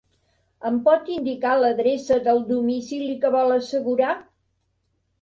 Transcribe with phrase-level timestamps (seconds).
[0.69, 4.21] Em pot indicar l'adreça del domicili que vol assegurar?